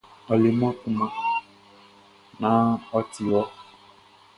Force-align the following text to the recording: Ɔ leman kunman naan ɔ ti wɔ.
Ɔ 0.31 0.33
leman 0.43 0.73
kunman 0.79 1.11
naan 2.39 2.69
ɔ 2.95 2.99
ti 3.11 3.21
wɔ. 3.31 3.41